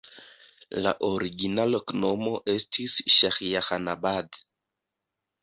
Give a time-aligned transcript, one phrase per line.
[0.85, 4.43] La origina loknomo estis Ŝahjahanabad.